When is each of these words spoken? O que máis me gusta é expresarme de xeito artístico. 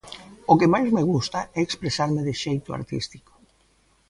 O 0.51 0.53
que 0.59 0.71
máis 0.73 0.87
me 0.95 1.03
gusta 1.11 1.39
é 1.57 1.59
expresarme 1.63 2.21
de 2.27 2.33
xeito 2.43 2.69
artístico. 2.79 3.33